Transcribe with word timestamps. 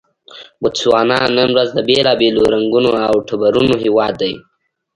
بوتسوانا 0.61 1.19
نن 1.37 1.49
ورځ 1.55 1.69
د 1.73 1.79
بېلابېلو 1.89 2.41
رنګونو 2.53 2.91
او 3.09 3.15
ټبرونو 3.27 3.75
هېواد 3.83 4.13
دی. 4.21 4.33